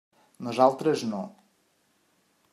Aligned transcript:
Nosaltres 0.47 1.03
no. 1.11 1.21